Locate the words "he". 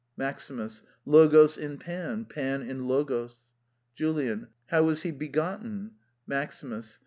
5.03-5.11